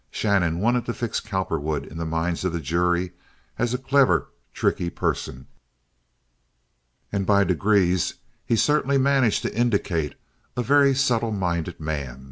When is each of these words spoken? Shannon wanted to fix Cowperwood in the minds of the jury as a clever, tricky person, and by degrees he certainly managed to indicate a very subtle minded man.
Shannon 0.09 0.57
wanted 0.59 0.87
to 0.87 0.95
fix 0.95 1.19
Cowperwood 1.19 1.85
in 1.85 1.99
the 1.99 2.07
minds 2.07 2.43
of 2.43 2.51
the 2.53 2.59
jury 2.59 3.11
as 3.59 3.71
a 3.71 3.77
clever, 3.77 4.29
tricky 4.51 4.89
person, 4.89 5.45
and 7.11 7.23
by 7.23 7.43
degrees 7.43 8.15
he 8.43 8.55
certainly 8.55 8.97
managed 8.97 9.43
to 9.43 9.55
indicate 9.55 10.15
a 10.57 10.63
very 10.63 10.95
subtle 10.95 11.29
minded 11.31 11.79
man. 11.79 12.19